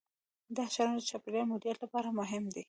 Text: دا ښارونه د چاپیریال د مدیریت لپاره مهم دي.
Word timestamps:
دا 0.55 0.65
ښارونه 0.73 0.99
د 1.01 1.05
چاپیریال 1.09 1.45
د 1.47 1.51
مدیریت 1.51 1.79
لپاره 1.81 2.15
مهم 2.19 2.43
دي. 2.53 2.59